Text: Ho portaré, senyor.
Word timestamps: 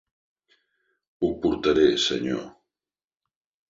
Ho 1.19 1.31
portaré, 1.45 1.87
senyor. 2.09 2.45